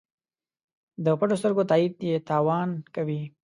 د 1.03 1.05
پټو 1.19 1.35
سترګو 1.41 1.63
تایید 1.71 1.95
یې 2.09 2.15
تاوان 2.29 2.69
کوي. 2.95 3.21